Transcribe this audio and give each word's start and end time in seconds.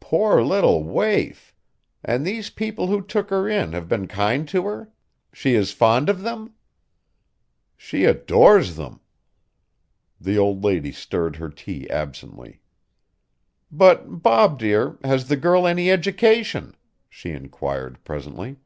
"Poor 0.00 0.42
little 0.42 0.84
waif! 0.84 1.54
And 2.04 2.26
these 2.26 2.50
people 2.50 2.88
who 2.88 3.00
took 3.00 3.30
her 3.30 3.48
in 3.48 3.72
have 3.72 3.88
been 3.88 4.06
kind 4.06 4.46
to 4.48 4.66
her? 4.66 4.92
She 5.32 5.54
is 5.54 5.72
fond 5.72 6.10
of 6.10 6.20
them?" 6.20 6.52
"She 7.74 8.04
adores 8.04 8.76
them!" 8.76 9.00
The 10.20 10.36
old 10.36 10.62
lady 10.62 10.92
stirred 10.92 11.36
her 11.36 11.48
tea 11.48 11.88
absently. 11.88 12.60
"But, 13.72 14.22
Bob 14.22 14.58
dear, 14.58 14.98
has 15.02 15.28
the 15.28 15.36
girl 15.38 15.66
any 15.66 15.90
education?" 15.90 16.76
she 17.08 17.30
inquired 17.30 18.04
presently. 18.04 18.56